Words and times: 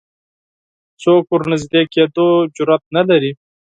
څوک 1.01 1.23
ورنژدې 1.33 1.81
کېدو 1.93 2.27
جرئت 2.55 2.83
نه 2.95 3.01
لري 3.09 3.31